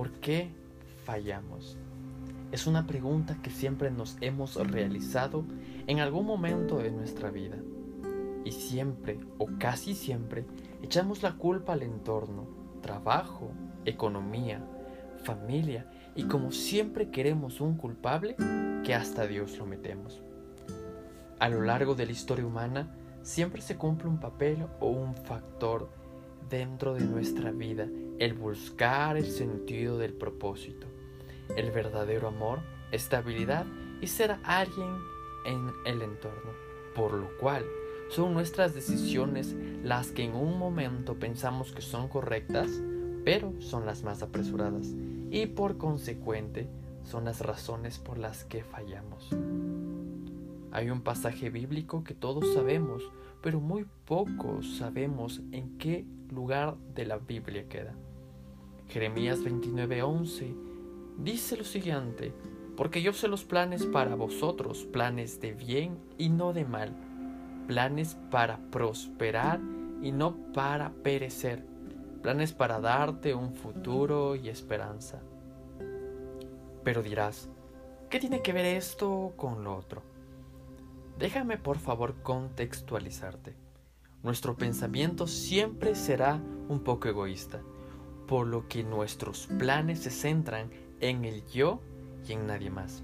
¿por 0.00 0.12
qué 0.12 0.50
fallamos? 1.04 1.76
Es 2.52 2.66
una 2.66 2.86
pregunta 2.86 3.36
que 3.42 3.50
siempre 3.50 3.90
nos 3.90 4.16
hemos 4.22 4.56
realizado 4.56 5.44
en 5.86 6.00
algún 6.00 6.24
momento 6.24 6.78
de 6.78 6.90
nuestra 6.90 7.30
vida. 7.30 7.58
Y 8.42 8.52
siempre, 8.52 9.20
o 9.36 9.46
casi 9.58 9.94
siempre, 9.94 10.46
echamos 10.82 11.22
la 11.22 11.36
culpa 11.36 11.74
al 11.74 11.82
entorno, 11.82 12.46
trabajo, 12.80 13.50
economía, 13.84 14.64
familia, 15.22 15.86
y 16.16 16.24
como 16.24 16.50
siempre 16.50 17.10
queremos 17.10 17.60
un 17.60 17.76
culpable, 17.76 18.36
que 18.82 18.94
hasta 18.94 19.26
Dios 19.26 19.58
lo 19.58 19.66
metemos. 19.66 20.22
A 21.38 21.50
lo 21.50 21.60
largo 21.60 21.94
de 21.94 22.06
la 22.06 22.12
historia 22.12 22.46
humana, 22.46 22.96
siempre 23.20 23.60
se 23.60 23.76
cumple 23.76 24.08
un 24.08 24.18
papel 24.18 24.64
o 24.80 24.88
un 24.88 25.14
factor 25.14 25.90
dentro 26.48 26.94
de 26.94 27.04
nuestra 27.04 27.50
vida, 27.50 27.86
el 28.20 28.34
buscar 28.34 29.16
el 29.16 29.24
sentido 29.24 29.96
del 29.96 30.12
propósito, 30.12 30.86
el 31.56 31.70
verdadero 31.70 32.28
amor, 32.28 32.60
estabilidad 32.92 33.64
y 34.02 34.08
ser 34.08 34.36
alguien 34.44 34.94
en 35.46 35.70
el 35.86 36.02
entorno, 36.02 36.50
por 36.94 37.14
lo 37.14 37.34
cual 37.38 37.64
son 38.10 38.34
nuestras 38.34 38.74
decisiones 38.74 39.56
las 39.82 40.12
que 40.12 40.24
en 40.24 40.34
un 40.34 40.58
momento 40.58 41.18
pensamos 41.18 41.72
que 41.72 41.80
son 41.80 42.08
correctas, 42.08 42.70
pero 43.24 43.54
son 43.58 43.86
las 43.86 44.02
más 44.02 44.22
apresuradas 44.22 44.88
y 45.30 45.46
por 45.46 45.78
consecuente 45.78 46.68
son 47.04 47.24
las 47.24 47.40
razones 47.40 47.98
por 47.98 48.18
las 48.18 48.44
que 48.44 48.62
fallamos. 48.64 49.30
Hay 50.72 50.90
un 50.90 51.00
pasaje 51.00 51.48
bíblico 51.48 52.04
que 52.04 52.14
todos 52.14 52.52
sabemos, 52.52 53.02
pero 53.40 53.60
muy 53.60 53.86
pocos 54.04 54.76
sabemos 54.76 55.40
en 55.52 55.78
qué 55.78 56.04
lugar 56.30 56.76
de 56.94 57.06
la 57.06 57.16
Biblia 57.16 57.66
queda. 57.66 57.94
Jeremías 58.90 59.44
29:11 59.44 60.52
dice 61.16 61.56
lo 61.56 61.62
siguiente, 61.62 62.34
porque 62.76 63.02
yo 63.02 63.12
sé 63.12 63.28
los 63.28 63.44
planes 63.44 63.86
para 63.86 64.16
vosotros, 64.16 64.84
planes 64.84 65.40
de 65.40 65.52
bien 65.52 65.96
y 66.18 66.28
no 66.28 66.52
de 66.52 66.64
mal, 66.64 66.96
planes 67.68 68.16
para 68.32 68.58
prosperar 68.72 69.60
y 70.02 70.10
no 70.10 70.34
para 70.52 70.90
perecer, 70.90 71.64
planes 72.20 72.52
para 72.52 72.80
darte 72.80 73.32
un 73.32 73.54
futuro 73.54 74.34
y 74.34 74.48
esperanza. 74.48 75.20
Pero 76.82 77.02
dirás, 77.02 77.48
¿qué 78.08 78.18
tiene 78.18 78.42
que 78.42 78.52
ver 78.52 78.64
esto 78.64 79.34
con 79.36 79.62
lo 79.62 79.76
otro? 79.76 80.02
Déjame 81.16 81.58
por 81.58 81.78
favor 81.78 82.22
contextualizarte. 82.22 83.54
Nuestro 84.24 84.56
pensamiento 84.56 85.28
siempre 85.28 85.94
será 85.94 86.40
un 86.68 86.80
poco 86.80 87.08
egoísta, 87.08 87.60
por 88.30 88.46
lo 88.46 88.68
que 88.68 88.84
nuestros 88.84 89.48
planes 89.58 89.98
se 89.98 90.10
centran 90.10 90.70
en 91.00 91.24
el 91.24 91.44
yo 91.48 91.80
y 92.28 92.34
en 92.34 92.46
nadie 92.46 92.70
más. 92.70 93.02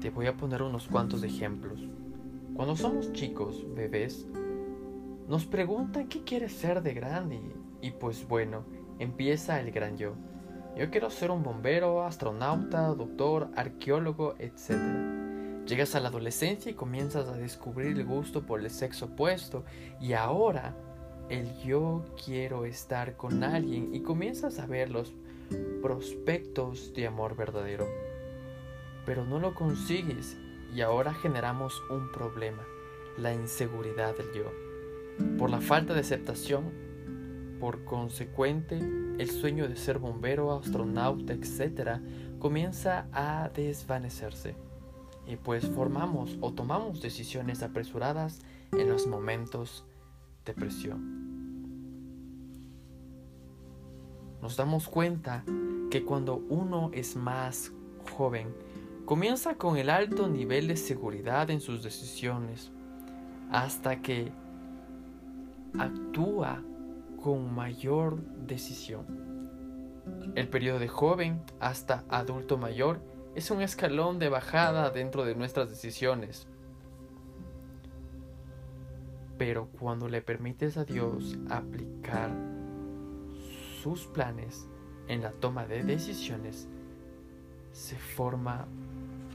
Te 0.00 0.10
voy 0.10 0.26
a 0.26 0.36
poner 0.36 0.60
unos 0.60 0.88
cuantos 0.88 1.22
ejemplos. 1.22 1.78
Cuando 2.52 2.74
somos 2.74 3.12
chicos, 3.12 3.64
bebés, 3.76 4.26
nos 5.28 5.46
preguntan 5.46 6.08
qué 6.08 6.24
quieres 6.24 6.52
ser 6.52 6.82
de 6.82 6.94
grande 6.94 7.40
y 7.80 7.92
pues 7.92 8.26
bueno, 8.26 8.64
empieza 8.98 9.60
el 9.60 9.70
gran 9.70 9.96
yo. 9.96 10.14
Yo 10.76 10.90
quiero 10.90 11.10
ser 11.10 11.30
un 11.30 11.44
bombero, 11.44 12.02
astronauta, 12.02 12.88
doctor, 12.88 13.52
arqueólogo, 13.54 14.34
etc. 14.40 15.64
Llegas 15.64 15.94
a 15.94 16.00
la 16.00 16.08
adolescencia 16.08 16.72
y 16.72 16.74
comienzas 16.74 17.28
a 17.28 17.36
descubrir 17.36 17.96
el 17.96 18.04
gusto 18.04 18.44
por 18.44 18.58
el 18.58 18.70
sexo 18.70 19.04
opuesto 19.04 19.64
y 20.00 20.14
ahora 20.14 20.74
el 21.28 21.58
yo 21.62 22.04
quiero 22.24 22.64
estar 22.64 23.16
con 23.16 23.42
alguien 23.44 23.94
y 23.94 24.00
comienzas 24.00 24.58
a 24.58 24.66
ver 24.66 24.90
los 24.90 25.12
prospectos 25.82 26.92
de 26.94 27.06
amor 27.06 27.36
verdadero. 27.36 27.86
Pero 29.04 29.24
no 29.24 29.38
lo 29.38 29.54
consigues 29.54 30.36
y 30.74 30.80
ahora 30.80 31.14
generamos 31.14 31.82
un 31.90 32.10
problema, 32.12 32.62
la 33.16 33.32
inseguridad 33.32 34.16
del 34.16 34.32
yo. 34.32 35.38
Por 35.38 35.50
la 35.50 35.60
falta 35.60 35.94
de 35.94 36.00
aceptación, 36.00 36.72
por 37.58 37.84
consecuente, 37.84 38.78
el 38.78 39.30
sueño 39.30 39.68
de 39.68 39.76
ser 39.76 39.98
bombero, 39.98 40.52
astronauta, 40.52 41.32
etc., 41.32 42.00
comienza 42.38 43.08
a 43.12 43.50
desvanecerse. 43.54 44.54
Y 45.26 45.36
pues 45.36 45.66
formamos 45.66 46.38
o 46.40 46.52
tomamos 46.52 47.02
decisiones 47.02 47.62
apresuradas 47.62 48.40
en 48.72 48.88
los 48.88 49.06
momentos 49.06 49.84
de 50.48 50.54
presión. 50.54 51.18
Nos 54.40 54.56
damos 54.56 54.88
cuenta 54.88 55.44
que 55.90 56.04
cuando 56.04 56.36
uno 56.48 56.90
es 56.92 57.16
más 57.16 57.72
joven, 58.16 58.54
comienza 59.04 59.56
con 59.56 59.76
el 59.76 59.90
alto 59.90 60.28
nivel 60.28 60.68
de 60.68 60.76
seguridad 60.76 61.50
en 61.50 61.60
sus 61.60 61.82
decisiones, 61.82 62.72
hasta 63.50 64.00
que 64.00 64.32
actúa 65.78 66.62
con 67.22 67.54
mayor 67.54 68.22
decisión. 68.46 69.06
El 70.34 70.48
periodo 70.48 70.78
de 70.78 70.88
joven 70.88 71.42
hasta 71.60 72.04
adulto 72.08 72.56
mayor 72.56 73.00
es 73.34 73.50
un 73.50 73.60
escalón 73.60 74.18
de 74.18 74.30
bajada 74.30 74.90
dentro 74.90 75.24
de 75.24 75.34
nuestras 75.34 75.68
decisiones. 75.68 76.48
Pero 79.38 79.68
cuando 79.68 80.08
le 80.08 80.20
permites 80.20 80.76
a 80.76 80.84
Dios 80.84 81.38
aplicar 81.48 82.30
sus 83.82 84.06
planes 84.08 84.68
en 85.06 85.22
la 85.22 85.30
toma 85.30 85.66
de 85.66 85.84
decisiones, 85.84 86.68
se 87.72 87.96
forma 87.96 88.66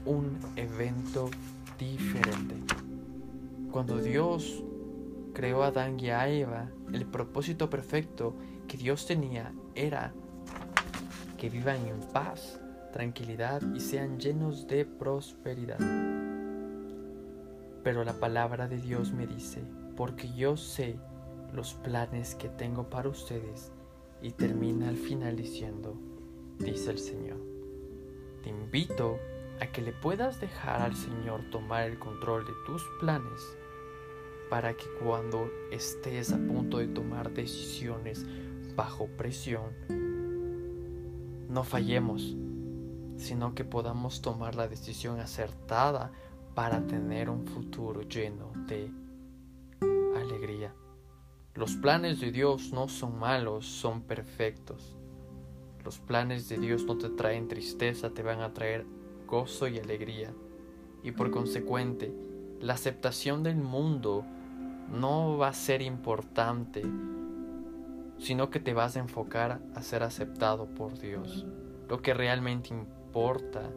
un 0.04 0.38
evento 0.56 1.30
diferente. 1.78 2.54
Cuando 3.72 3.98
Dios 3.98 4.62
creó 5.32 5.62
a 5.62 5.68
Adán 5.68 5.98
y 5.98 6.10
a 6.10 6.28
Eva, 6.28 6.70
el 6.92 7.06
propósito 7.06 7.70
perfecto 7.70 8.34
que 8.68 8.76
Dios 8.76 9.06
tenía 9.06 9.52
era 9.74 10.12
que 11.38 11.48
vivan 11.48 11.86
en 11.88 12.00
paz, 12.12 12.60
tranquilidad 12.92 13.62
y 13.74 13.80
sean 13.80 14.20
llenos 14.20 14.66
de 14.68 14.84
prosperidad. 14.84 15.78
Pero 17.82 18.04
la 18.04 18.12
palabra 18.14 18.68
de 18.68 18.78
Dios 18.78 19.12
me 19.12 19.26
dice, 19.26 19.62
porque 19.96 20.32
yo 20.34 20.56
sé 20.56 20.96
los 21.52 21.74
planes 21.74 22.34
que 22.34 22.48
tengo 22.48 22.90
para 22.90 23.08
ustedes, 23.08 23.72
y 24.24 24.30
termina 24.30 24.88
al 24.88 24.96
final 24.96 25.36
diciendo, 25.36 25.94
dice 26.58 26.90
el 26.90 26.98
Señor, 26.98 27.38
te 28.42 28.50
invito 28.50 29.18
a 29.60 29.66
que 29.66 29.82
le 29.82 29.92
puedas 29.92 30.40
dejar 30.40 30.80
al 30.80 30.96
Señor 30.96 31.42
tomar 31.50 31.84
el 31.84 31.98
control 31.98 32.44
de 32.46 32.52
tus 32.66 32.82
planes 33.00 33.40
para 34.48 34.74
que 34.74 34.86
cuando 35.02 35.50
estés 35.70 36.32
a 36.32 36.38
punto 36.38 36.78
de 36.78 36.88
tomar 36.88 37.32
decisiones 37.32 38.24
bajo 38.74 39.08
presión, 39.08 39.72
no 41.48 41.62
fallemos, 41.62 42.34
sino 43.16 43.54
que 43.54 43.64
podamos 43.64 44.22
tomar 44.22 44.54
la 44.54 44.68
decisión 44.68 45.20
acertada 45.20 46.12
para 46.54 46.86
tener 46.86 47.28
un 47.28 47.46
futuro 47.46 48.02
lleno 48.02 48.52
de. 48.66 48.90
Los 51.54 51.76
planes 51.76 52.20
de 52.20 52.32
Dios 52.32 52.72
no 52.72 52.88
son 52.88 53.16
malos, 53.16 53.64
son 53.64 54.02
perfectos. 54.02 54.96
Los 55.84 56.00
planes 56.00 56.48
de 56.48 56.58
Dios 56.58 56.84
no 56.84 56.98
te 56.98 57.08
traen 57.10 57.46
tristeza, 57.46 58.10
te 58.10 58.24
van 58.24 58.40
a 58.40 58.52
traer 58.52 58.84
gozo 59.28 59.68
y 59.68 59.78
alegría. 59.78 60.34
Y 61.04 61.12
por 61.12 61.30
consecuente, 61.30 62.12
la 62.60 62.74
aceptación 62.74 63.44
del 63.44 63.54
mundo 63.54 64.24
no 64.90 65.38
va 65.38 65.48
a 65.48 65.52
ser 65.52 65.80
importante, 65.80 66.82
sino 68.18 68.50
que 68.50 68.58
te 68.58 68.74
vas 68.74 68.96
a 68.96 69.00
enfocar 69.00 69.60
a 69.76 69.82
ser 69.82 70.02
aceptado 70.02 70.66
por 70.66 70.98
Dios. 70.98 71.46
Lo 71.88 72.02
que 72.02 72.14
realmente 72.14 72.70
importa 72.74 73.70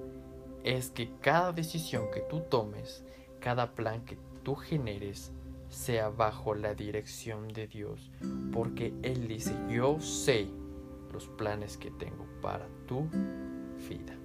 es 0.64 0.90
que 0.90 1.12
cada 1.22 1.52
decisión 1.52 2.06
que 2.12 2.22
tú 2.22 2.40
tomes, 2.40 3.06
cada 3.40 3.76
plan 3.76 4.04
que 4.04 4.18
tú 4.42 4.56
generes, 4.56 5.32
sea 5.70 6.10
bajo 6.10 6.56
la 6.56 6.74
dirección 6.74 7.48
de 7.50 7.68
Dios, 7.68 8.12
porque 8.52 8.94
Él 9.04 9.28
dice, 9.28 9.54
yo 9.70 10.00
sé 10.00 10.48
los 11.14 11.28
planes 11.28 11.78
que 11.78 11.92
tengo 11.92 12.26
para 12.42 12.68
tu 12.88 13.08
vida. 13.90 14.16